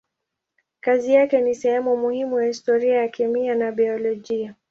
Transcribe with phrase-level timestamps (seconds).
[0.79, 4.55] Kazi yake ni sehemu muhimu ya historia ya kemia na biolojia.